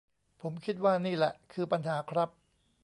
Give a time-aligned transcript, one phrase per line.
[0.41, 2.29] ผมคิดว่านี่แหละคือปัญหาครับ